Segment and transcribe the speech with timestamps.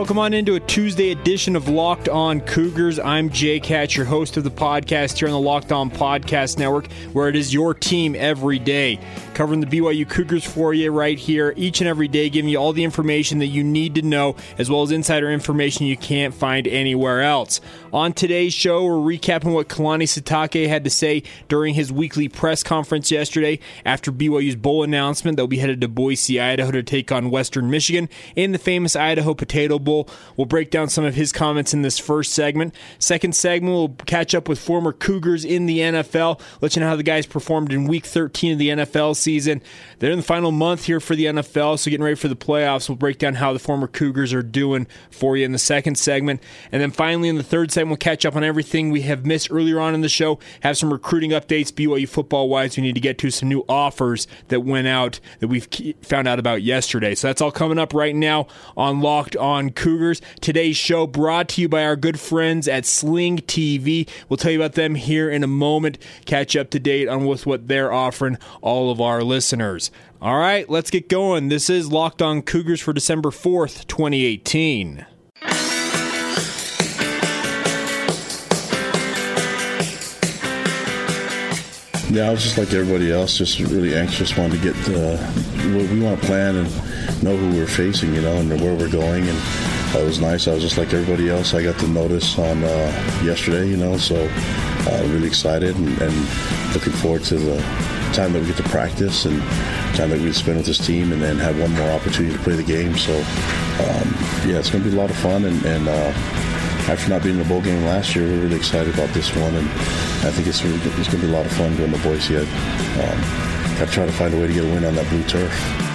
[0.00, 2.98] Welcome on into a Tuesday edition of Locked On Cougars.
[2.98, 6.90] I'm Jake Hatch, your host of the podcast here on the Locked On Podcast Network,
[7.12, 8.98] where it is your team every day.
[9.40, 12.74] Covering the BYU Cougars for you right here each and every day, giving you all
[12.74, 16.68] the information that you need to know, as well as insider information you can't find
[16.68, 17.58] anywhere else.
[17.90, 22.62] On today's show, we're recapping what Kalani Sitake had to say during his weekly press
[22.62, 25.38] conference yesterday after BYU's bowl announcement.
[25.38, 29.32] They'll be headed to Boise, Idaho to take on Western Michigan in the famous Idaho
[29.32, 30.06] Potato Bowl.
[30.36, 32.74] We'll break down some of his comments in this first segment.
[32.98, 36.96] Second segment, we'll catch up with former Cougars in the NFL, let you know how
[36.96, 39.29] the guys performed in week 13 of the NFL season.
[39.38, 42.88] They're in the final month here for the NFL, so getting ready for the playoffs.
[42.88, 46.42] We'll break down how the former Cougars are doing for you in the second segment.
[46.72, 49.50] And then finally, in the third segment, we'll catch up on everything we have missed
[49.50, 52.76] earlier on in the show, have some recruiting updates, BYU football wise.
[52.76, 55.68] We need to get to some new offers that went out that we've
[56.02, 57.14] found out about yesterday.
[57.14, 60.20] So that's all coming up right now on Locked On Cougars.
[60.40, 64.08] Today's show brought to you by our good friends at Sling TV.
[64.28, 65.98] We'll tell you about them here in a moment.
[66.24, 69.90] Catch up to date on with what they're offering all of our listeners.
[70.22, 71.48] All right, let's get going.
[71.48, 75.06] This is Locked On Cougars for December 4th, 2018.
[82.10, 85.16] Yeah, I was just like everybody else, just really anxious, wanted to get uh,
[85.74, 88.90] what we want to plan and know who we're facing, you know, and where we're
[88.90, 89.28] going.
[89.28, 89.38] And
[89.92, 90.48] that was nice.
[90.48, 91.54] I was just like everybody else.
[91.54, 96.28] I got the notice on uh, yesterday, you know, so uh, really excited and, and,
[96.74, 97.56] looking forward to the
[98.12, 99.40] time that we get to practice and
[99.94, 102.54] time that we spend with this team and then have one more opportunity to play
[102.54, 102.96] the game.
[102.96, 104.14] So, um,
[104.46, 106.12] yeah, it's going to be a lot of fun and, and uh,
[106.88, 109.54] after not being in the bowl game last year, we're really excited about this one,
[109.54, 109.68] and
[110.26, 112.36] I think it's really, it's going to be a lot of fun going to Boise.
[112.36, 115.08] I um, got to try to find a way to get a win on that
[115.08, 115.89] blue turf.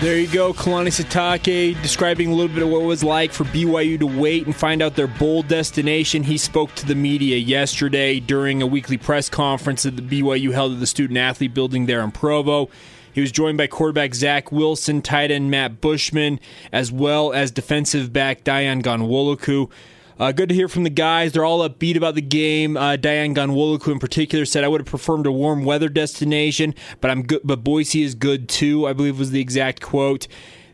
[0.00, 3.44] There you go, Kalani Sitake describing a little bit of what it was like for
[3.44, 6.22] BYU to wait and find out their bowl destination.
[6.22, 10.74] He spoke to the media yesterday during a weekly press conference that the BYU held
[10.74, 12.68] at the Student Athlete Building there in Provo.
[13.14, 16.40] He was joined by quarterback Zach Wilson, tight end Matt Bushman,
[16.72, 19.70] as well as defensive back Dayan Ghanwoloku.
[20.18, 21.32] Uh, good to hear from the guys.
[21.32, 22.76] They're all upbeat about the game.
[22.76, 27.10] Uh, Dayan Ghanwoloku in particular said, "I would have preferred a warm weather destination, but
[27.10, 27.42] I'm good.
[27.44, 30.26] But Boise is good too." I believe was the exact quote.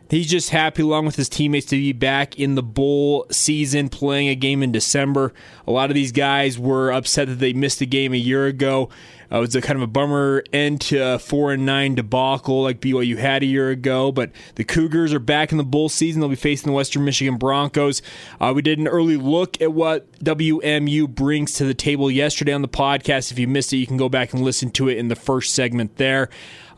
[0.09, 4.29] He's just happy, along with his teammates, to be back in the bowl season, playing
[4.29, 5.33] a game in December.
[5.67, 8.91] A lot of these guys were upset that they missed a game a year ago.
[9.33, 12.63] Uh, it was a kind of a bummer end to a four and nine debacle
[12.63, 14.13] like BYU had a year ago.
[14.13, 16.21] But the Cougars are back in the bowl season.
[16.21, 18.03] They'll be facing the Western Michigan Broncos.
[18.41, 22.63] Uh, we did an early look at what WMU brings to the table yesterday on
[22.63, 23.33] the podcast.
[23.33, 25.55] If you missed it, you can go back and listen to it in the first
[25.55, 26.29] segment there.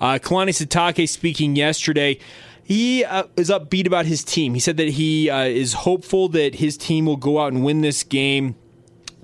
[0.01, 2.19] Uh, Kalani Sitake speaking yesterday
[2.65, 4.55] he uh, is upbeat about his team.
[4.55, 7.83] He said that he uh, is hopeful that his team will go out and win
[7.83, 8.57] this game.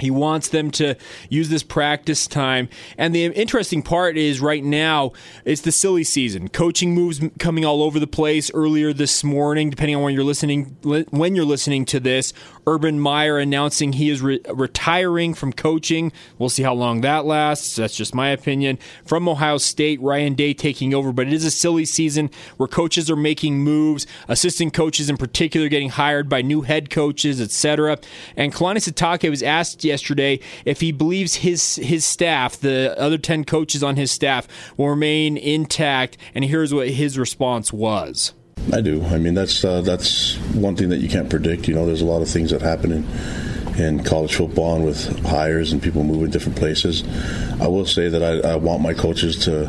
[0.00, 0.97] He wants them to
[1.28, 2.69] use this practice time.
[2.99, 5.12] And the interesting part is right now,
[5.44, 6.49] it's the silly season.
[6.49, 10.77] Coaching moves coming all over the place earlier this morning, depending on when you're listening
[11.10, 12.33] when you're listening to this.
[12.66, 16.12] Urban Meyer announcing he is re- retiring from coaching.
[16.39, 17.77] We'll see how long that lasts.
[17.77, 18.78] That's just my opinion.
[19.05, 23.10] From Ohio State, Ryan Day taking over, but it is a silly season where coaches
[23.10, 27.99] are making moves, assistant coaches in particular getting hired by new head coaches, etc.
[28.37, 33.45] And Kalani Sitake was asked yesterday if he believes his his staff, the other 10
[33.45, 34.47] coaches on his staff,
[34.77, 38.33] will remain intact, and here's what his response was.
[38.73, 39.03] I do.
[39.05, 41.67] I mean, that's uh, that's one thing that you can't predict.
[41.67, 43.05] You know, there's a lot of things that happen in
[43.78, 47.03] in college football and with hires and people moving different places.
[47.60, 49.66] I will say that I, I want my coaches to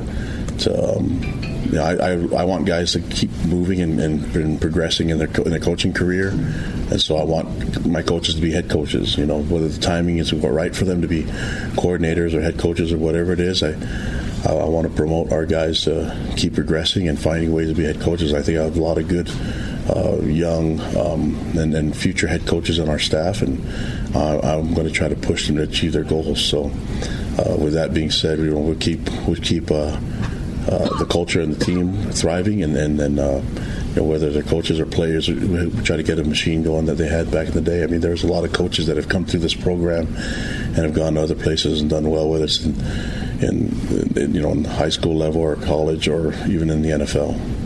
[0.60, 0.98] to.
[0.98, 5.10] Um, you know, I, I, I, want guys to keep moving and, and, and progressing
[5.10, 8.70] in their, in their coaching career, and so I want my coaches to be head
[8.70, 9.18] coaches.
[9.18, 11.24] You know, whether the timing is right for them to be
[11.74, 13.64] coordinators or head coaches or whatever it is.
[13.64, 13.72] I
[14.46, 17.84] I, I want to promote our guys to keep progressing and finding ways to be
[17.84, 18.34] head coaches.
[18.34, 19.30] I think I have a lot of good
[19.90, 23.60] uh, young um, and, and, future head coaches on our staff, and
[24.16, 26.44] uh, I'm going to try to push them to achieve their goals.
[26.44, 29.72] So, uh, with that being said, we, will keep we keep
[30.70, 33.20] uh, the culture and the team thriving, and then.
[33.20, 33.44] Uh,
[33.92, 35.26] you know, whether they're coaches or players,
[35.84, 37.84] try to get a machine going that they had back in the day.
[37.84, 40.94] I mean, there's a lot of coaches that have come through this program and have
[40.94, 42.64] gone to other places and done well with us.
[42.64, 42.78] And,
[43.42, 47.61] in, in you know in high school level or college or even in the NFL.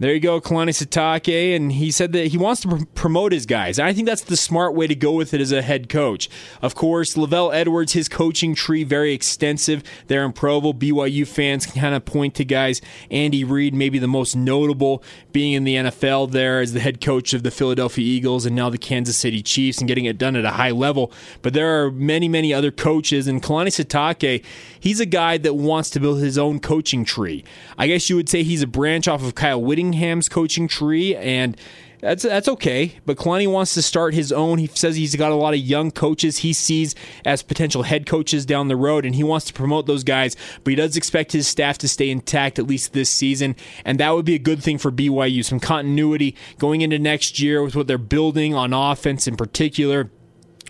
[0.00, 3.46] There you go, Kalani Sitake, and he said that he wants to pr- promote his
[3.46, 3.80] guys.
[3.80, 6.30] And I think that's the smart way to go with it as a head coach.
[6.62, 10.72] Of course, LaVell Edwards, his coaching tree very extensive there in Provo.
[10.72, 12.80] BYU fans can kind of point to guys.
[13.10, 15.02] Andy Reid, maybe the most notable,
[15.32, 18.70] being in the NFL there as the head coach of the Philadelphia Eagles and now
[18.70, 21.10] the Kansas City Chiefs and getting it done at a high level.
[21.42, 24.44] But there are many, many other coaches, and Kalani Sitake,
[24.78, 27.42] he's a guy that wants to build his own coaching tree.
[27.76, 31.16] I guess you would say he's a branch off of Kyle Whittingham Whittingham's coaching tree,
[31.16, 31.56] and
[32.00, 32.94] that's that's okay.
[33.06, 34.58] But Kalani wants to start his own.
[34.58, 36.94] He says he's got a lot of young coaches he sees
[37.24, 40.36] as potential head coaches down the road, and he wants to promote those guys.
[40.62, 44.14] But he does expect his staff to stay intact at least this season, and that
[44.14, 45.44] would be a good thing for BYU.
[45.44, 50.10] Some continuity going into next year with what they're building on offense in particular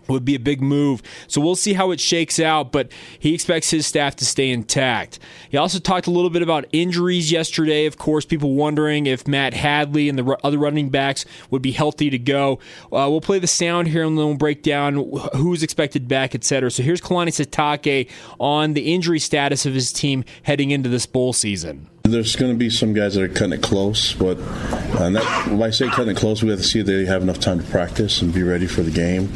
[0.08, 1.02] would be a big move.
[1.26, 5.18] So we'll see how it shakes out, but he expects his staff to stay intact.
[5.50, 7.86] He also talked a little bit about injuries yesterday.
[7.86, 12.10] Of course, people wondering if Matt Hadley and the other running backs would be healthy
[12.10, 12.58] to go.
[12.84, 14.94] Uh, we'll play the sound here and then we'll break down
[15.34, 16.70] who's expected back, etc.
[16.70, 21.32] So here's Kalani Sitake on the injury status of his team heading into this bowl
[21.32, 21.88] season.
[22.04, 25.10] There's going to be some guys that are cutting it close, but uh,
[25.50, 27.60] when I say cutting it close, we have to see if they have enough time
[27.60, 29.28] to practice and be ready for the game.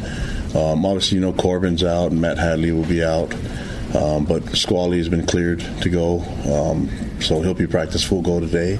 [0.55, 3.33] Um, obviously, you know Corbin's out and Matt Hadley will be out.
[3.95, 6.21] Um, but Squally has been cleared to go,
[6.51, 6.89] um,
[7.21, 8.77] so he'll be practice full go today.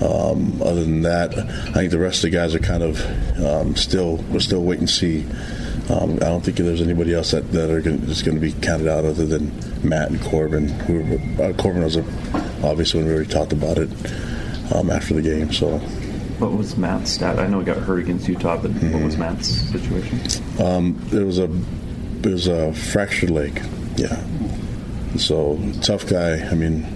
[0.00, 3.74] Um, other than that, I think the rest of the guys are kind of um,
[3.74, 5.26] still we're still waiting to see.
[5.88, 8.88] Um, I don't think there's anybody else that, that are just going to be counted
[8.88, 9.52] out other than
[9.88, 10.70] Matt and Corbin.
[11.40, 12.04] Uh, Corbin was a,
[12.62, 13.88] obviously when we already talked about it
[14.72, 15.80] after the game, so
[16.38, 17.38] what was Matt's stat?
[17.38, 18.92] I know he got hurt against Utah, but mm-hmm.
[18.92, 20.20] what was Matt's situation?
[20.60, 21.50] Um, it was a
[22.22, 23.62] it was a fractured leg.
[23.96, 24.22] Yeah.
[25.16, 26.46] So tough guy.
[26.46, 26.86] I mean,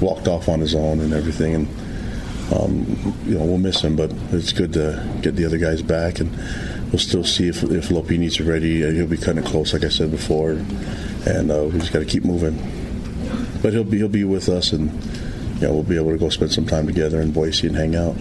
[0.00, 1.68] walked off on his own and everything, and
[2.52, 6.20] um, you know we'll miss him, but it's good to get the other guys back,
[6.20, 6.30] and
[6.90, 8.82] we'll still see if if Lopini's ready.
[8.94, 10.52] He'll be kind of close, like I said before,
[11.26, 12.56] and uh, we just got to keep moving.
[13.62, 14.90] But he'll be he'll be with us, and
[15.62, 17.94] you know, we'll be able to go spend some time together in Boise and hang
[17.94, 18.16] out.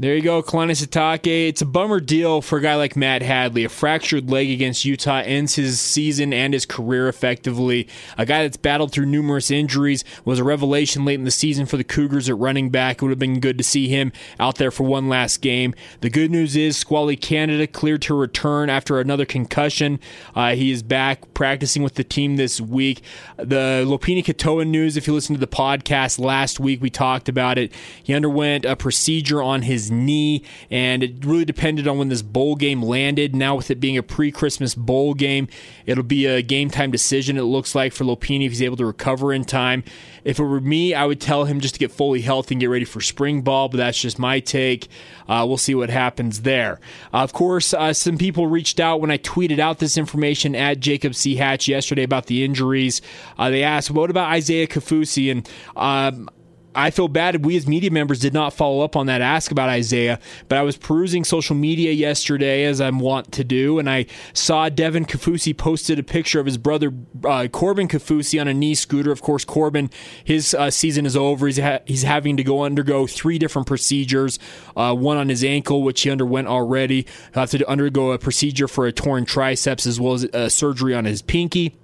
[0.00, 1.46] There you go, Kalani Sitake.
[1.46, 3.64] It's a bummer deal for a guy like Matt Hadley.
[3.64, 7.86] A fractured leg against Utah ends his season and his career effectively.
[8.16, 11.76] A guy that's battled through numerous injuries was a revelation late in the season for
[11.76, 12.96] the Cougars at running back.
[12.96, 15.74] It would have been good to see him out there for one last game.
[16.00, 20.00] The good news is Squally Canada cleared to return after another concussion.
[20.34, 23.02] Uh, he is back practicing with the team this week.
[23.36, 27.58] The Lopini Katoa news, if you listen to the podcast last week, we talked about
[27.58, 27.70] it.
[28.02, 32.56] He underwent a procedure on his knee, and it really depended on when this bowl
[32.56, 33.34] game landed.
[33.34, 35.48] Now, with it being a pre Christmas bowl game,
[35.86, 38.86] it'll be a game time decision, it looks like, for Lopini if he's able to
[38.86, 39.84] recover in time.
[40.24, 42.66] If it were me, I would tell him just to get fully healthy and get
[42.66, 44.88] ready for spring ball, but that's just my take.
[45.28, 46.80] Uh, we'll see what happens there.
[47.12, 50.80] Uh, of course, uh, some people reached out when I tweeted out this information at
[50.80, 51.36] Jacob C.
[51.36, 53.00] Hatch yesterday about the injuries.
[53.38, 55.30] Uh, they asked, what about Isaiah Kafusi?
[55.30, 56.28] And um,
[56.74, 59.68] I feel bad we as media members did not follow up on that ask about
[59.68, 64.06] Isaiah, but I was perusing social media yesterday as I'm wont to do, and I
[64.32, 66.92] saw Devin Kafusi posted a picture of his brother
[67.24, 69.10] uh, Corbin Kafusi on a knee scooter.
[69.10, 69.90] Of course, Corbin,
[70.24, 71.46] his uh, season is over.
[71.46, 74.38] He's, ha- he's having to go undergo three different procedures,
[74.76, 77.06] uh, one on his ankle, which he underwent already.
[77.34, 80.94] He'll have to undergo a procedure for a torn triceps as well as a surgery
[80.94, 81.76] on his pinky.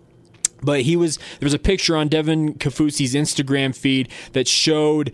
[0.62, 5.12] But he was there was a picture on Devin Kafusi's Instagram feed that showed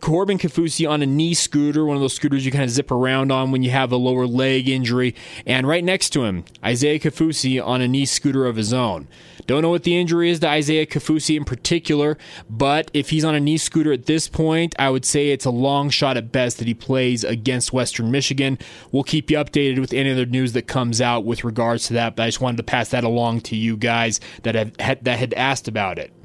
[0.00, 3.30] Corbin Kafusi on a knee scooter, one of those scooters you kind of zip around
[3.30, 5.14] on when you have a lower leg injury,
[5.44, 9.06] and right next to him, Isaiah Kafusi on a knee scooter of his own.
[9.46, 12.16] Don't know what the injury is to Isaiah Kafusi in particular,
[12.48, 15.50] but if he's on a knee scooter at this point, I would say it's a
[15.50, 18.58] long shot at best that he plays against Western Michigan.
[18.92, 22.16] We'll keep you updated with any other news that comes out with regards to that,
[22.16, 25.34] but I just wanted to pass that along to you guys that have that had
[25.34, 26.15] asked about it.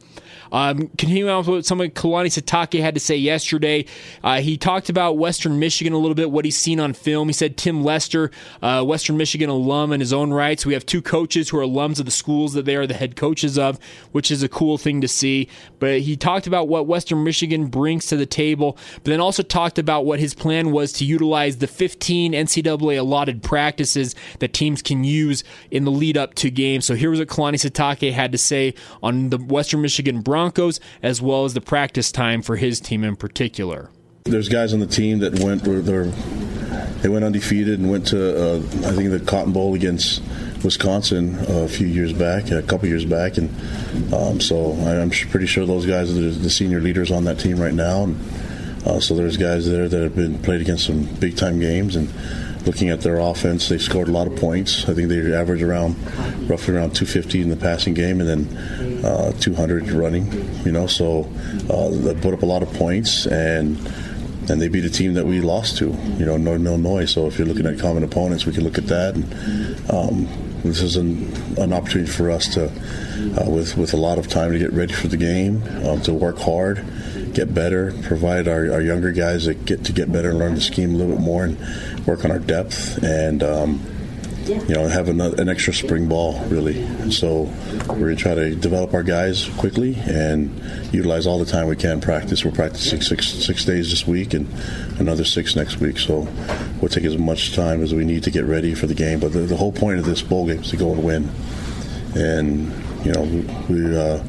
[0.51, 3.85] Um, continuing on with what somebody Kalani Sitake had to say yesterday,
[4.23, 7.29] uh, he talked about Western Michigan a little bit, what he's seen on film.
[7.29, 8.31] He said Tim Lester,
[8.61, 10.59] uh, Western Michigan alum in his own right.
[10.59, 12.93] So we have two coaches who are alums of the schools that they are the
[12.93, 13.79] head coaches of,
[14.11, 15.47] which is a cool thing to see.
[15.79, 19.79] But he talked about what Western Michigan brings to the table, but then also talked
[19.79, 25.03] about what his plan was to utilize the 15 NCAA allotted practices that teams can
[25.03, 26.85] use in the lead up to games.
[26.85, 30.40] So here was what Kalani Sitake had to say on the Western Michigan Broncos.
[30.41, 33.91] Broncos, as well as the practice time for his team in particular.
[34.23, 38.91] There's guys on the team that went they went undefeated and went to uh, I
[38.93, 40.23] think the Cotton Bowl against
[40.63, 43.49] Wisconsin a few years back, a couple years back, and
[44.11, 47.59] um, so I'm pretty sure those guys are the, the, senior leaders on that team
[47.59, 48.03] right now.
[48.05, 48.19] And,
[48.85, 52.09] uh, so there's guys there that have been played against some big time games and
[52.65, 54.87] looking at their offense, they've scored a lot of points.
[54.87, 55.95] I think they average around
[56.49, 60.31] roughly around 250 in the passing game, and then uh, 200 running.
[60.65, 61.29] You know, so
[61.69, 63.77] uh, they put up a lot of points, and
[64.49, 65.89] and they beat a team that we lost to.
[66.17, 67.05] You know, Northern Illinois.
[67.05, 69.15] So if you're looking at common opponents, we can look at that.
[69.15, 74.17] And, um, this is an, an, opportunity for us to, uh, with with a lot
[74.17, 76.85] of time to get ready for the game, um, to work hard
[77.33, 80.61] get better, provide our, our younger guys that get to get better and learn the
[80.61, 83.79] scheme a little bit more and work on our depth and um,
[84.47, 87.11] you know have an, an, extra spring ball really.
[87.11, 87.43] So
[87.87, 90.51] we're going to try to develop our guys quickly and
[90.91, 92.43] utilize all the time we can practice.
[92.43, 94.47] We're practicing six six days this week and
[94.99, 95.99] another six next week.
[95.99, 96.27] So
[96.81, 99.19] we'll take as much time as we need to get ready for the game.
[99.19, 101.29] But the, the whole point of this bowl game is to go and win.
[102.15, 103.23] And you know
[103.69, 103.97] we.
[103.97, 104.23] uh,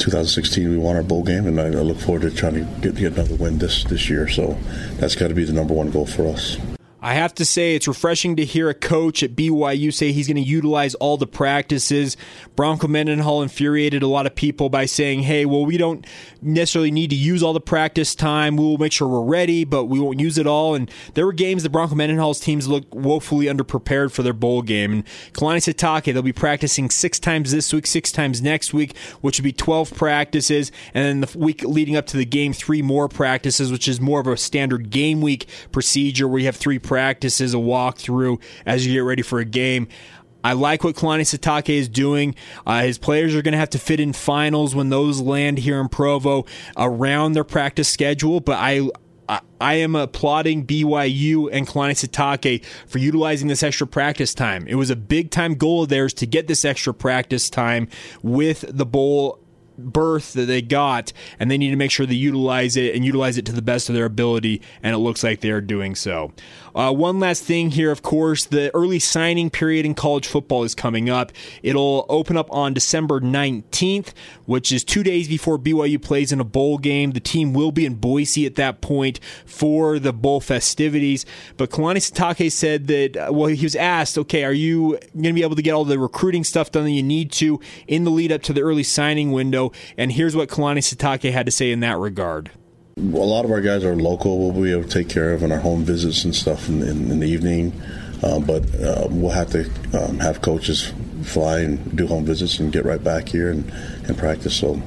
[0.00, 2.94] 2016 we won our bowl game, and I, I look forward to trying to get,
[2.94, 4.28] get another win this this year.
[4.28, 4.56] So
[4.94, 6.56] that's got to be the number one goal for us.
[7.02, 10.36] I have to say, it's refreshing to hear a coach at BYU say he's going
[10.36, 12.16] to utilize all the practices.
[12.56, 16.06] Bronco Mendenhall infuriated a lot of people by saying, hey, well, we don't
[16.42, 18.56] necessarily need to use all the practice time.
[18.56, 20.74] We'll make sure we're ready, but we won't use it all.
[20.74, 24.92] And there were games that Bronco Mendenhall's teams looked woefully underprepared for their bowl game.
[24.92, 29.38] And Kalani Sitake, they'll be practicing six times this week, six times next week, which
[29.38, 30.70] would be 12 practices.
[30.92, 34.20] And then the week leading up to the game, three more practices, which is more
[34.20, 38.94] of a standard game week procedure where you have three practices, a walkthrough as you
[38.94, 39.86] get ready for a game.
[40.42, 42.34] I like what Kalani Sitake is doing.
[42.66, 45.80] Uh, his players are going to have to fit in finals when those land here
[45.80, 48.88] in Provo around their practice schedule, but I
[49.60, 54.66] I am applauding BYU and Kalani Sitake for utilizing this extra practice time.
[54.66, 57.86] It was a big time goal of theirs to get this extra practice time
[58.24, 59.38] with the bowl
[59.84, 63.36] berth that they got, and they need to make sure they utilize it and utilize
[63.36, 66.32] it to the best of their ability, and it looks like they are doing so.
[66.74, 70.74] Uh, one last thing here, of course, the early signing period in college football is
[70.74, 71.32] coming up.
[71.62, 74.12] It'll open up on December 19th,
[74.46, 77.12] which is two days before BYU plays in a bowl game.
[77.12, 81.26] The team will be in Boise at that point for the bowl festivities.
[81.56, 85.32] But Kalani Sitake said that, uh, well, he was asked, okay, are you going to
[85.32, 88.10] be able to get all the recruiting stuff done that you need to in the
[88.10, 89.69] lead up to the early signing window?
[89.96, 92.50] And here's what Kalani Sitake had to say in that regard
[93.00, 94.38] a lot of our guys are local.
[94.38, 97.10] We'll be able to take care of in our home visits and stuff in, in,
[97.10, 97.72] in the evening.
[98.22, 102.72] Uh, but uh, we'll have to um, have coaches fly and do home visits and
[102.72, 103.70] get right back here and,
[104.06, 104.54] and practice.
[104.54, 104.82] So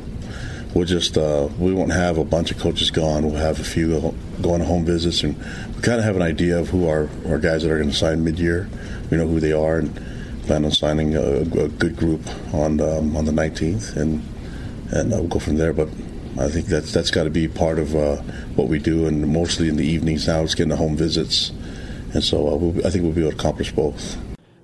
[0.75, 3.25] we'll just uh, we won't have a bunch of coaches gone.
[3.25, 5.35] We'll have a few going to home visits, and
[5.75, 7.95] we kind of have an idea of who our, our guys that are going to
[7.95, 8.69] sign mid year.
[9.09, 9.95] We know who they are, and
[10.43, 12.21] plan on signing a, a good group
[12.53, 14.23] on um, on the 19th, and
[14.91, 15.73] and uh, we'll go from there.
[15.73, 15.89] But
[16.37, 18.17] I think that's that's got to be part of uh,
[18.55, 21.51] what we do, and mostly in the evenings now, it's getting the home visits,
[22.13, 24.17] and so uh, we'll, I think we'll be able to accomplish both.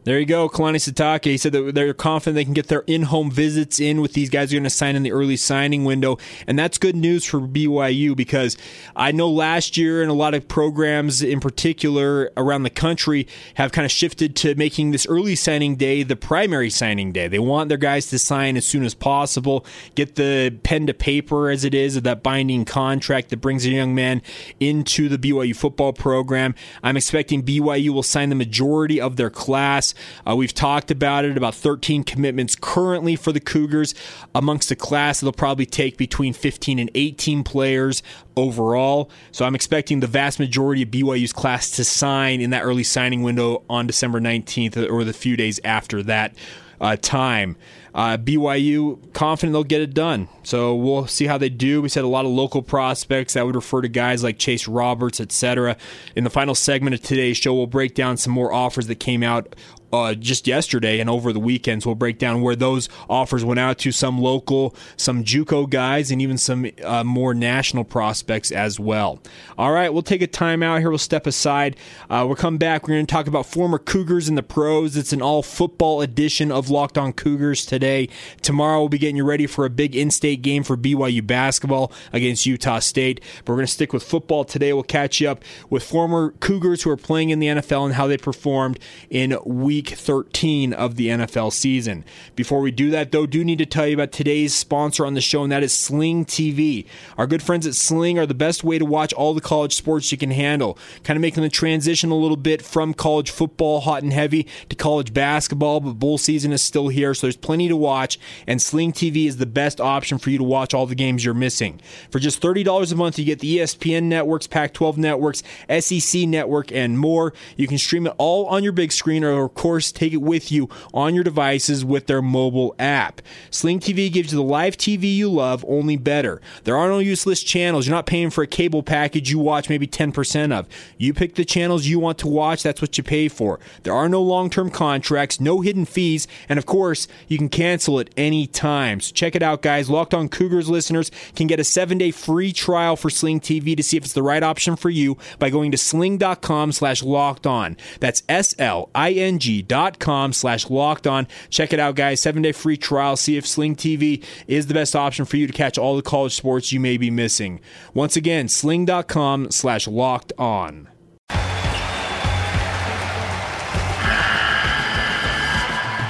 [0.05, 1.25] There you go, Kalani Sitake.
[1.25, 4.49] He said that they're confident they can get their in-home visits in with these guys
[4.49, 7.41] who are going to sign in the early signing window, and that's good news for
[7.41, 8.57] BYU because
[8.95, 13.73] I know last year and a lot of programs in particular around the country have
[13.73, 17.27] kind of shifted to making this early signing day the primary signing day.
[17.27, 19.65] They want their guys to sign as soon as possible,
[19.95, 23.69] get the pen to paper as it is of that binding contract that brings a
[23.69, 24.21] young man
[24.61, 26.55] into the BYU football program.
[26.81, 29.88] I'm expecting BYU will sign the majority of their class
[30.27, 33.93] uh, we've talked about it, about 13 commitments currently for the Cougars
[34.33, 38.03] amongst the class that'll probably take between 15 and 18 players
[38.35, 39.09] overall.
[39.31, 43.23] So I'm expecting the vast majority of BYU's class to sign in that early signing
[43.23, 46.35] window on December 19th or the few days after that
[46.81, 47.57] uh, time.
[47.93, 50.29] Uh, BYU confident they'll get it done.
[50.43, 51.81] So we'll see how they do.
[51.81, 53.33] We said a lot of local prospects.
[53.33, 55.75] That would refer to guys like Chase Roberts, etc.
[56.15, 59.23] In the final segment of today's show, we'll break down some more offers that came
[59.23, 59.55] out
[59.91, 61.85] uh, just yesterday and over the weekends.
[61.85, 66.21] We'll break down where those offers went out to some local, some JUCO guys, and
[66.21, 69.19] even some uh, more national prospects as well.
[69.57, 70.89] All right, we'll take a time out here.
[70.89, 71.75] We'll step aside.
[72.09, 72.83] Uh, we'll come back.
[72.83, 74.95] We're going to talk about former Cougars in the pros.
[74.95, 78.09] It's an all football edition of Locked On Cougars today.
[78.41, 81.91] Tomorrow, we'll be getting you ready for a big in state game for BYU basketball
[82.13, 83.21] against Utah State.
[83.39, 84.73] But we're going to stick with football today.
[84.73, 88.07] We'll catch you up with former Cougars who are playing in the NFL and how
[88.07, 88.79] they performed
[89.09, 92.03] in week week 13 of the NFL season.
[92.35, 95.21] Before we do that, though, do need to tell you about today's sponsor on the
[95.21, 96.85] show, and that is Sling TV.
[97.17, 100.11] Our good friends at Sling are the best way to watch all the college sports
[100.11, 104.03] you can handle, kind of making the transition a little bit from college football, hot
[104.03, 107.77] and heavy, to college basketball, but bowl season is still here, so there's plenty to
[107.77, 111.23] watch, and Sling TV is the best option for you to watch all the games
[111.23, 111.79] you're missing.
[112.11, 115.41] For just $30 a month, you get the ESPN networks, Pac 12 networks,
[115.79, 117.33] SEC network, and more.
[117.55, 120.51] You can stream it all on your big screen or, of course, take it with
[120.51, 123.21] you on your devices with their mobile app.
[123.51, 126.41] Sling TV gives you the live TV you love, only better.
[126.63, 127.85] There are no useless channels.
[127.85, 130.65] You're not paying for a cable package you watch maybe 10% of.
[130.97, 133.59] You pick the channels you want to watch, that's what you pay for.
[133.83, 137.99] There are no long term contracts, no hidden fees, and of course, you can cancel
[137.99, 139.01] at any time.
[139.01, 139.87] So check it out, guys.
[139.87, 143.83] Locked on Cougars listeners can get a seven day free trial for Sling TV to
[143.83, 147.77] see if it's the right option for you by going to sling.com slash locked on.
[147.99, 151.27] That's S L I N G dot com slash locked on.
[151.49, 152.21] Check it out, guys.
[152.21, 153.15] Seven day free trial.
[153.17, 156.35] See if Sling TV is the best option for you to catch all the college
[156.35, 157.61] sports you may be missing.
[157.93, 160.87] Once again, sling.com slash locked on.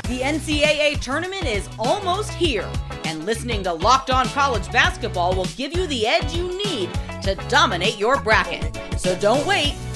[0.08, 2.70] The NCAA tournament is almost here,
[3.06, 6.90] and listening to Locked On College Basketball will give you the edge you need
[7.22, 8.78] to dominate your bracket.
[9.00, 9.76] So don't wait.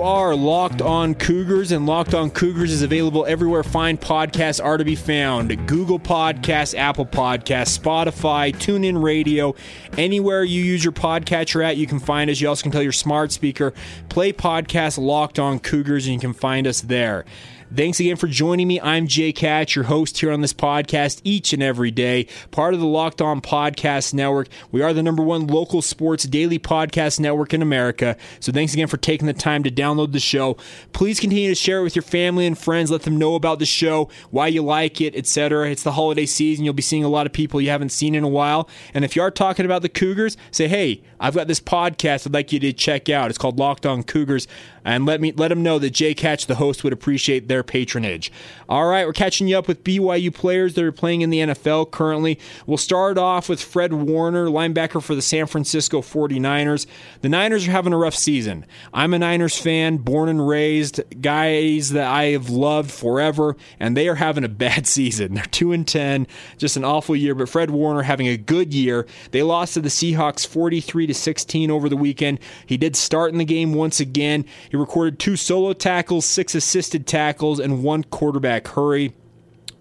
[0.00, 4.78] You are Locked On Cougars, and Locked On Cougars is available everywhere fine podcasts are
[4.78, 9.54] to be found Google Podcasts, Apple Podcasts, Spotify, TuneIn Radio.
[9.98, 12.40] Anywhere you use your podcatcher at, you can find us.
[12.40, 13.74] You also can tell your smart speaker,
[14.08, 17.26] play podcast Locked On Cougars, and you can find us there.
[17.72, 18.80] Thanks again for joining me.
[18.80, 22.80] I'm Jake Hatch, your host here on this podcast each and every day, part of
[22.80, 24.48] the Locked On Podcast Network.
[24.72, 28.16] We are the number one local sports daily podcast network in America.
[28.40, 30.56] So thanks again for taking the time to download the show.
[30.92, 32.90] Please continue to share it with your family and friends.
[32.90, 35.70] Let them know about the show, why you like it, etc.
[35.70, 36.64] It's the holiday season.
[36.64, 38.68] You'll be seeing a lot of people you haven't seen in a while.
[38.94, 42.34] And if you are talking about the Cougars, say, hey, I've got this podcast I'd
[42.34, 43.30] like you to check out.
[43.30, 44.48] It's called Locked On Cougars.
[44.84, 48.32] And let me let them know that Jake Hatch, the host, would appreciate their patronage.
[48.68, 51.90] All right, we're catching you up with BYU players that are playing in the NFL
[51.90, 52.38] currently.
[52.66, 56.86] We'll start off with Fred Warner, linebacker for the San Francisco 49ers.
[57.20, 58.64] The Niners are having a rough season.
[58.94, 64.08] I'm a Niners fan, born and raised, guys that I have loved forever, and they
[64.08, 65.34] are having a bad season.
[65.34, 69.06] They're 2 and 10, just an awful year, but Fred Warner having a good year.
[69.32, 72.38] They lost to the Seahawks 43 to 16 over the weekend.
[72.66, 74.44] He did start in the game once again.
[74.70, 79.12] He recorded two solo tackles, six assisted tackles, and one quarterback hurry.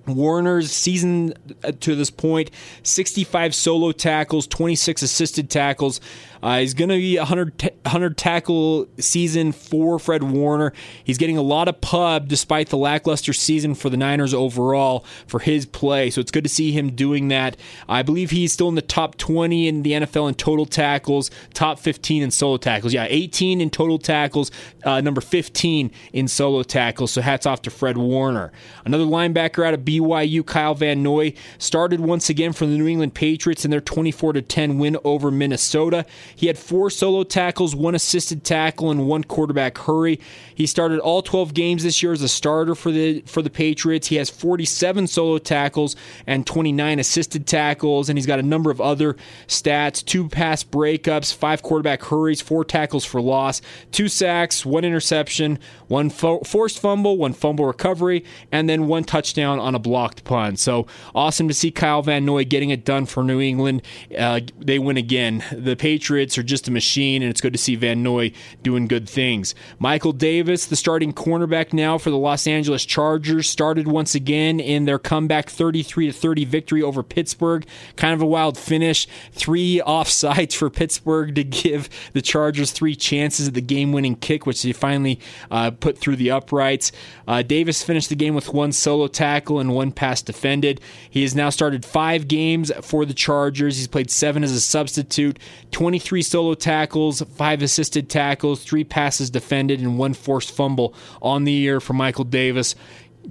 [0.07, 2.49] Warner's season uh, to this point
[2.81, 6.01] 65 solo tackles, 26 assisted tackles.
[6.41, 10.73] Uh, he's going to be a 100, t- 100 tackle season for Fred Warner.
[11.03, 15.39] He's getting a lot of pub despite the lackluster season for the Niners overall for
[15.39, 16.09] his play.
[16.09, 17.57] So it's good to see him doing that.
[17.87, 21.79] I believe he's still in the top 20 in the NFL in total tackles, top
[21.79, 22.93] 15 in solo tackles.
[22.93, 24.51] Yeah, 18 in total tackles,
[24.83, 27.11] uh, number 15 in solo tackles.
[27.11, 28.51] So hats off to Fred Warner.
[28.85, 33.13] Another linebacker out of BYU, Kyle Van Noy, started once again for the New England
[33.13, 36.05] Patriots in their 24 10 win over Minnesota.
[36.35, 40.19] He had four solo tackles, one assisted tackle, and one quarterback hurry.
[40.53, 44.07] He started all 12 games this year as a starter for the for the Patriots.
[44.07, 45.95] He has 47 solo tackles
[46.27, 49.15] and 29 assisted tackles, and he's got a number of other
[49.47, 53.61] stats: two pass breakups, five quarterback hurries, four tackles for loss,
[53.91, 59.59] two sacks, one interception, one fo- forced fumble, one fumble recovery, and then one touchdown
[59.59, 60.59] on a blocked punt.
[60.59, 63.81] So awesome to see Kyle Van Noy getting it done for New England.
[64.17, 65.43] Uh, they win again.
[65.51, 69.07] The Patriots are just a machine, and it's good to see Van Noy doing good
[69.07, 69.55] things.
[69.79, 74.85] Michael Davis, the starting cornerback now for the Los Angeles Chargers, started once again in
[74.85, 77.65] their comeback 33 to 30 victory over Pittsburgh.
[77.95, 79.07] Kind of a wild finish.
[79.31, 84.45] Three offsides for Pittsburgh to give the Chargers three chances at the game winning kick,
[84.45, 86.91] which they finally uh, put through the uprights.
[87.27, 90.81] Uh, Davis finished the game with one solo tackle and one pass defended.
[91.09, 93.77] He has now started five games for the Chargers.
[93.77, 95.39] He's played seven as a substitute,
[95.71, 101.51] 23 solo tackles, five assisted tackles, three passes defended, and one forced fumble on the
[101.51, 102.75] year for Michael Davis.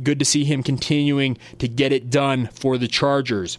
[0.03, 3.59] Good to see him continuing to get it done for the Chargers.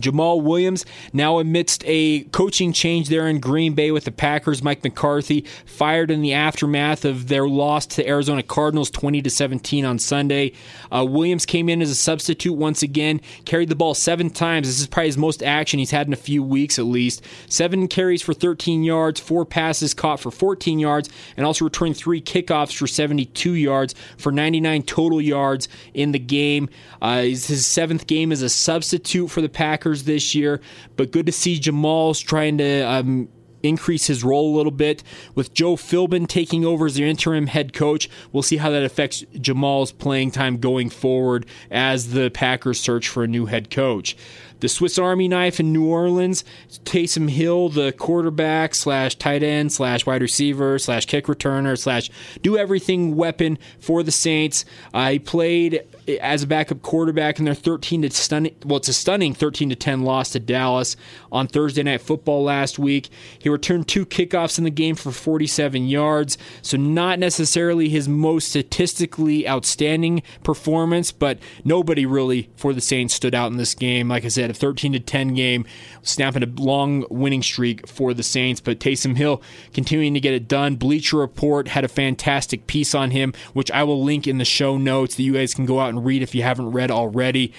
[0.00, 4.62] Jamaal Williams now amidst a coaching change there in Green Bay with the Packers.
[4.62, 9.84] Mike McCarthy fired in the aftermath of their loss to Arizona Cardinals 20 to 17
[9.84, 10.52] on Sunday.
[10.94, 14.66] Uh, Williams came in as a substitute once again, carried the ball seven times.
[14.66, 17.22] This is probably his most action he's had in a few weeks at least.
[17.48, 22.20] Seven carries for 13 yards, four passes caught for 14 yards, and also returned three
[22.20, 26.68] kickoffs for 72 yards for 99 total yards in the game.
[27.00, 29.85] Uh, his seventh game as a substitute for the Packers.
[29.86, 30.60] Packers this year,
[30.96, 33.28] but good to see Jamaal's trying to um,
[33.62, 35.04] increase his role a little bit.
[35.36, 39.22] With Joe Philbin taking over as their interim head coach, we'll see how that affects
[39.34, 44.16] Jamaal's playing time going forward as the Packers search for a new head coach.
[44.58, 46.42] The Swiss Army knife in New Orleans,
[46.84, 52.10] Taysom Hill, the quarterback slash tight end slash wide receiver slash kick returner slash
[52.42, 54.64] do everything weapon for the Saints.
[54.92, 59.34] He played as a backup quarterback in their 13 to stunning well it's a stunning
[59.34, 60.96] 13 to 10 loss to Dallas
[61.32, 63.08] on Thursday night football last week.
[63.38, 68.48] He returned two kickoffs in the game for 47 yards, so not necessarily his most
[68.48, 74.08] statistically outstanding performance, but nobody really for the Saints stood out in this game.
[74.08, 75.66] Like I said, a 13 to 10 game,
[76.02, 79.42] snapping a long winning streak for the Saints, but Taysom Hill
[79.72, 80.76] continuing to get it done.
[80.76, 84.78] Bleacher Report had a fantastic piece on him, which I will link in the show
[84.78, 87.52] notes that you guys can go out and read if you haven't read already.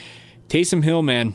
[0.50, 1.34] Taysom Hill, man,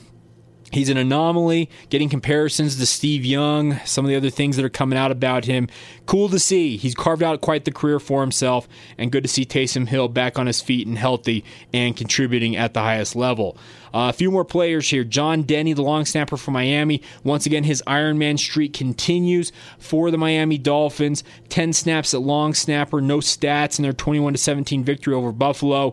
[0.73, 4.71] He's an anomaly, getting comparisons to Steve Young, some of the other things that are
[4.71, 5.69] coming out about him.
[6.07, 6.79] Cool to see.
[6.79, 10.39] He's carved out quite the career for himself, and good to see Taysom Hill back
[10.39, 13.59] on his feet and healthy and contributing at the highest level.
[13.93, 15.05] Uh, a few more players here.
[15.05, 17.03] Jon Denney, the long snapper for Miami.
[17.23, 21.23] Once again, his Ironman streak continues for the Miami Dolphins.
[21.51, 25.93] 10 snaps at long snapper, no stats in their 21 17 victory over Buffalo.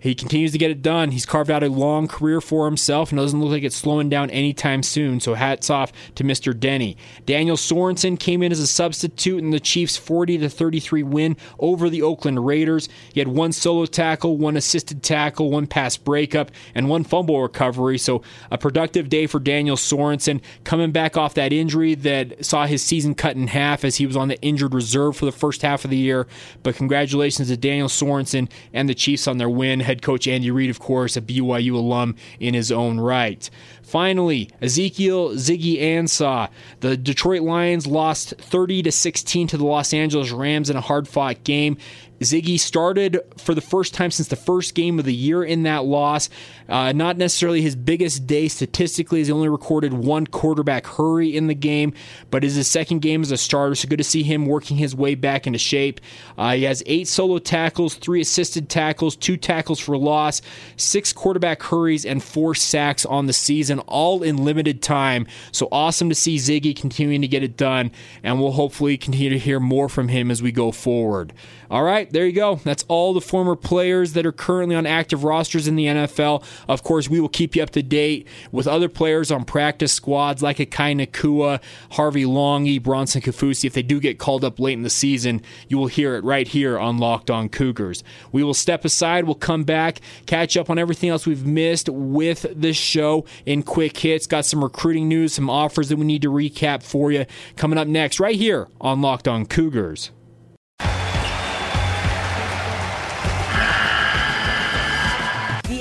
[0.00, 1.10] He continues to get it done.
[1.10, 4.30] He's carved out a long career for himself and doesn't look like it's slowing down
[4.30, 5.20] anytime soon.
[5.20, 6.54] So hats off to Mr.
[6.54, 6.96] Denney.
[7.26, 11.90] Daniel Sorensen came in as a substitute in the Chiefs' 40 to 33 win over
[11.90, 12.88] the Oakland Raiders.
[13.12, 17.98] He had one solo tackle, one assisted tackle, one pass breakup, and one fumble recovery.
[17.98, 22.82] So a productive day for Daniel Sorensen coming back off that injury that saw his
[22.82, 25.84] season cut in half as he was on the injured reserve for the first half
[25.84, 26.26] of the year.
[26.62, 30.70] But congratulations to Daniel Sorensen and the Chiefs on their win head coach Andy Reid,
[30.70, 33.50] of course, a BYU alum in his own right.
[33.82, 36.48] Finally, Ezekiel Ziggy Ansah.
[36.78, 41.42] The Detroit Lions lost 30 to 16 to the Los Angeles Rams in a hard-fought
[41.42, 41.76] game.
[42.20, 45.86] Ziggy started for the first time since the first game of the year in that
[45.86, 46.28] loss.
[46.70, 51.54] Uh, not necessarily his biggest day statistically, he only recorded one quarterback hurry in the
[51.54, 51.92] game,
[52.30, 54.94] but is his second game as a starter, so good to see him working his
[54.94, 56.00] way back into shape.
[56.38, 60.40] Uh, he has eight solo tackles, three assisted tackles, two tackles for loss,
[60.76, 65.26] six quarterback hurries, and four sacks on the season, all in limited time.
[65.50, 67.90] So awesome to see Ziggy continuing to get it done,
[68.22, 71.32] and we'll hopefully continue to hear more from him as we go forward.
[71.70, 72.56] All right, there you go.
[72.56, 76.42] That's all the former players that are currently on active rosters in the NFL.
[76.68, 80.42] Of course, we will keep you up to date with other players on practice squads
[80.42, 81.60] like Akai Nacua,
[81.92, 83.64] Harvey Langi, Bronson Kafusi.
[83.64, 86.46] If they do get called up late in the season, you will hear it right
[86.46, 88.04] here on Locked On Cougars.
[88.32, 89.24] We will step aside.
[89.24, 93.96] We'll come back, catch up on everything else we've missed with this show in quick
[93.96, 94.26] hits.
[94.26, 97.88] Got some recruiting news, some offers that we need to recap for you coming up
[97.88, 100.10] next, right here on Locked On Cougars.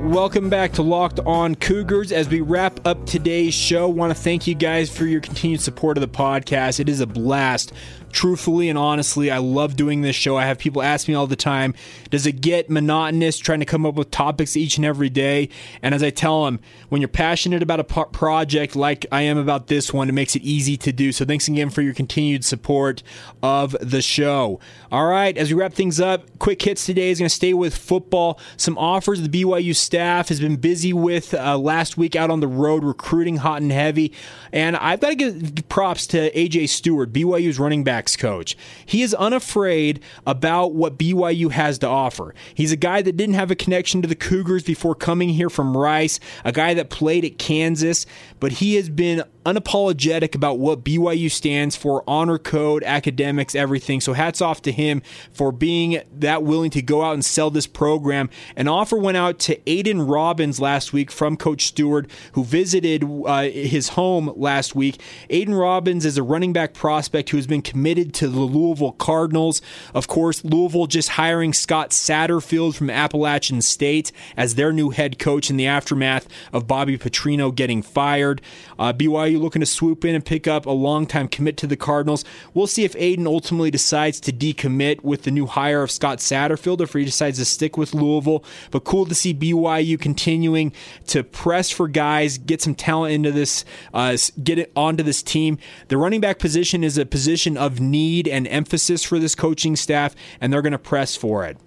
[0.00, 2.12] Right, welcome back to Locked On Cougars.
[2.12, 5.96] As we wrap up today's show, want to thank you guys for your continued support
[5.96, 6.80] of the podcast.
[6.80, 7.72] It is a blast
[8.12, 10.36] truthfully and honestly, I love doing this show.
[10.36, 11.74] I have people ask me all the time,
[12.10, 15.48] does it get monotonous trying to come up with topics each and every day?
[15.82, 19.68] And as I tell them, when you're passionate about a project like I am about
[19.68, 21.12] this one, it makes it easy to do.
[21.12, 23.02] So thanks again for your continued support
[23.42, 24.60] of the show.
[24.92, 27.76] All right, as we wrap things up, quick hits today is going to stay with
[27.76, 28.40] football.
[28.56, 32.48] Some offers the BYU staff has been busy with uh, last week out on the
[32.48, 34.12] road recruiting hot and heavy.
[34.52, 38.56] And I've got to give props to AJ Stewart, BYU's running back backs coach.
[38.86, 42.34] He is unafraid about what BYU has to offer.
[42.54, 45.76] He's a guy that didn't have a connection to the Cougars before coming here from
[45.76, 48.06] Rice, a guy that played at Kansas,
[48.38, 54.00] but he has been unapologetic about what BYU stands for, honor code, academics, everything.
[54.00, 57.66] So hats off to him for being that willing to go out and sell this
[57.66, 58.28] program.
[58.56, 63.42] An offer went out to Aiden Robbins last week from Coach Stewart, who visited uh,
[63.42, 65.00] his home last week.
[65.30, 69.60] Aiden Robbins is a running back prospect who has been committed to the Louisville Cardinals.
[69.94, 75.50] Of course, Louisville just hiring Scott Satterfield from Appalachian State as their new head coach
[75.50, 78.40] in the aftermath of Bobby Petrino getting fired.
[78.80, 82.24] Uh, BYU looking to swoop in and pick up a long-time commit to the Cardinals.
[82.54, 86.80] We'll see if Aiden ultimately decides to decommit with the new hire of Scott Satterfield,
[86.80, 88.42] if he decides to stick with Louisville.
[88.70, 90.72] But cool to see BYU continuing
[91.08, 95.58] to press for guys, get some talent into this, uh, get it onto this team.
[95.88, 100.16] The running back position is a position of need and emphasis for this coaching staff,
[100.40, 101.58] and they're going to press for it.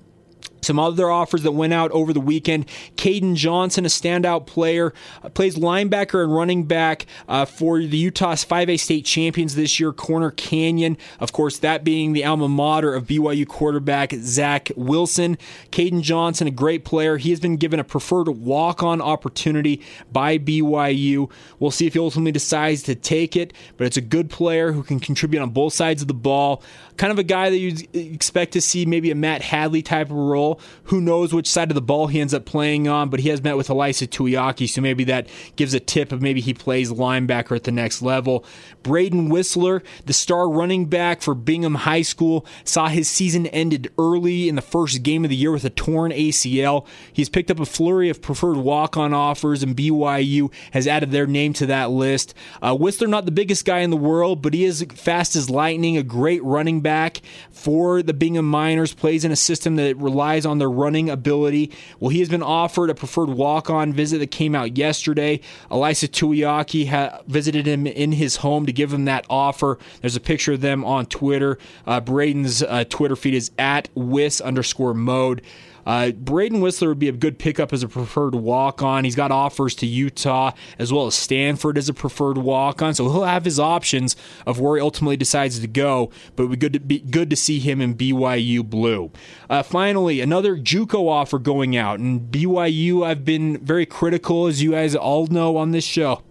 [0.63, 2.67] Some other offers that went out over the weekend.
[2.95, 8.45] Caden Johnson, a standout player, uh, plays linebacker and running back uh, for the Utah's
[8.45, 10.97] 5A state champions this year, Corner Canyon.
[11.19, 15.37] Of course, that being the alma mater of BYU quarterback Zach Wilson.
[15.71, 17.17] Caden Johnson, a great player.
[17.17, 21.29] He has been given a preferred walk on opportunity by BYU.
[21.59, 24.83] We'll see if he ultimately decides to take it, but it's a good player who
[24.83, 26.63] can contribute on both sides of the ball.
[26.97, 30.15] Kind of a guy that you expect to see maybe a Matt Hadley type of
[30.15, 33.29] role who knows which side of the ball he ends up playing on, but he
[33.29, 36.91] has met with Ilaisa Tuiaki, so maybe that gives a tip of maybe he plays
[36.91, 38.45] linebacker at the next level.
[38.83, 44.47] Braden Whistler, the star running back for Bingham High School, saw his season ended early
[44.47, 46.85] in the first game of the year with a torn ACL.
[47.11, 51.27] He's picked up a flurry of preferred walk on offers, and BYU has added their
[51.27, 52.33] name to that list.
[52.61, 55.97] Uh, Whistler, not the biggest guy in the world, but he is fast as lightning,
[55.97, 60.59] a great running back for the Bingham Miners, plays in a system that relies on
[60.59, 61.71] their running ability.
[61.99, 65.39] Well, he has been offered a preferred walk on visit that came out yesterday.
[65.71, 69.79] Ilaisa Tuiaki ha- visited him in his home to give him that offer.
[70.01, 71.57] There's a picture of them on Twitter.
[71.87, 75.41] Uh, Braden's uh, Twitter feed is at Wiss underscore mode.
[75.85, 79.03] Uh, Braden Whistler would be a good pickup as a preferred walk on.
[79.03, 83.09] He's got offers to Utah as well as Stanford as a preferred walk on, so
[83.11, 84.15] he'll have his options
[84.45, 86.11] of where he ultimately decides to go.
[86.35, 89.11] But it would be good to, be good to see him in BYU blue.
[89.49, 93.05] Uh, finally, another JUCO offer going out, and BYU.
[93.05, 96.23] I've been very critical, as you guys all know on this show,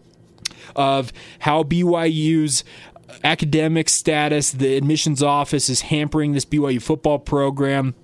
[0.75, 2.65] of how BYU's
[3.23, 7.95] academic status, the admissions office is hampering this BYU football program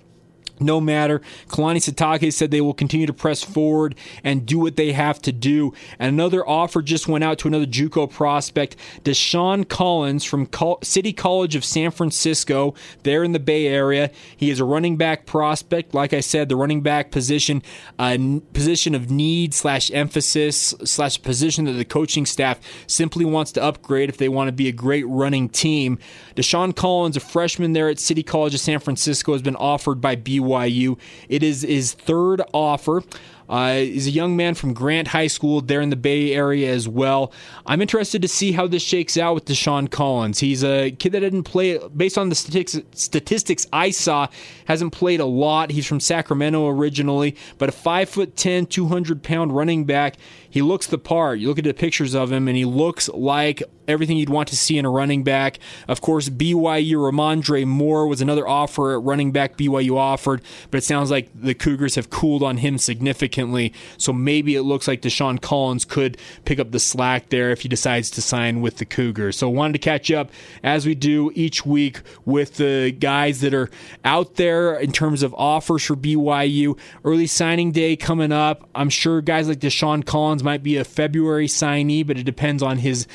[0.61, 1.21] no matter.
[1.49, 3.94] Kalani Sitake said they will continue to press forward
[4.25, 5.73] and do what they have to do.
[5.99, 10.49] And another offer just went out to another JUCO prospect, Deshaun Collins from
[10.83, 14.11] City College of San Francisco, there in the Bay Area.
[14.37, 15.94] He is a running back prospect.
[15.94, 17.62] Like I said, the running back position,
[17.99, 23.53] uh, a position of need slash emphasis slash position that the coaching staff simply wants
[23.53, 25.99] to upgrade if they want to be a great running team.
[26.37, 30.16] Deshaun Collins, a freshman there at City College of San Francisco, has been offered by
[30.16, 30.99] BYU BYU.
[31.29, 33.03] It is his third offer.
[33.49, 36.87] Uh, he's a young man from Grant High School there in the Bay Area as
[36.87, 37.33] well.
[37.67, 40.41] I'm interested to see how this shakes out with Deshaun Collins.
[40.41, 44.29] He's a kid that didn't play, based on the statistics, statistics I saw,
[44.67, 45.71] hasn't played a lot.
[45.71, 50.17] He's from Sacramento originally, but a 5'10, 200 pound running back.
[50.51, 51.39] He looks the part.
[51.39, 54.57] You look at the pictures of him, and he looks like everything you'd want to
[54.57, 55.59] see in a running back.
[55.88, 60.85] Of course, BYU Rhamondre Moore was another offer at running back BYU offered, but it
[60.85, 63.72] sounds like the Cougars have cooled on him significantly.
[63.96, 67.68] So maybe it looks like Deshaun Collins could pick up the slack there if he
[67.68, 69.37] decides to sign with the Cougars.
[69.37, 70.31] So wanted to catch up
[70.62, 73.70] as we do each week with the guys that are
[74.05, 76.79] out there in terms of offers for BYU.
[77.05, 78.68] Early signing day coming up.
[78.74, 82.79] I'm sure guys like Deshaun Collins might be a February signee, but it depends on
[82.79, 83.07] his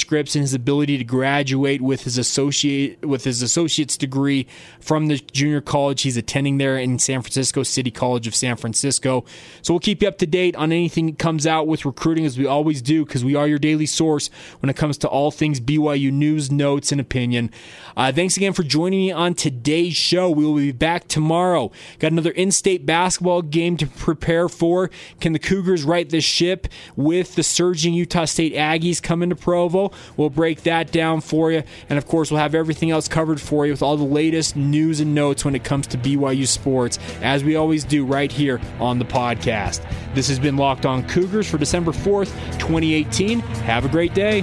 [0.00, 4.46] transcripts and his ability to graduate with his associate with his associate's degree
[4.80, 9.24] from the junior college he's attending there in San Francisco City College of San Francisco.
[9.62, 12.38] So we'll keep you up to date on anything that comes out with recruiting as
[12.38, 15.60] we always do because we are your daily source when it comes to all things
[15.60, 17.50] BYU news, notes, and opinion.
[17.96, 20.30] Uh, thanks again for joining me on today's show.
[20.30, 21.70] We will be back tomorrow.
[21.98, 24.90] Got another in-state basketball game to prepare for.
[25.20, 29.89] Can the Cougars right this ship with the surging Utah State Aggies coming to Provo?
[30.16, 31.62] We'll break that down for you.
[31.88, 35.00] And of course, we'll have everything else covered for you with all the latest news
[35.00, 38.98] and notes when it comes to BYU sports, as we always do right here on
[38.98, 39.80] the podcast.
[40.14, 43.40] This has been Locked On Cougars for December 4th, 2018.
[43.40, 44.42] Have a great day.